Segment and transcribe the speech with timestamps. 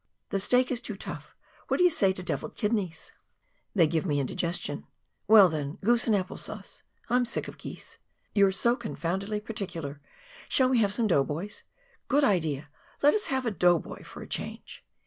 [0.31, 1.35] "The steak is too tough;
[1.67, 3.11] what do you say to devilled kidneys?""
[3.75, 4.87] They give me indigestion.""
[5.27, 6.81] "Well, then— goose and apple sauce?"
[7.11, 7.99] "I'm sick of geese.""
[8.33, 10.01] You're so confoundedly particular;
[10.49, 11.61] shall we have some dough boys?"
[11.95, 12.69] *' Good idea!
[13.03, 14.83] Let us have a dough boy for a change."